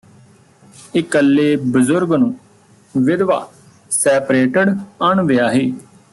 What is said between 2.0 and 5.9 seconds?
ਨੂੰ ਵਿਧਵਾ ਸੈਪਰੇਟਡ ਅਣਵਿਆਹੇ